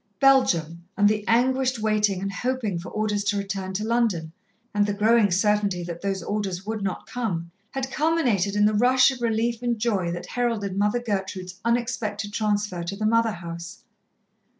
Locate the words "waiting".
1.77-2.23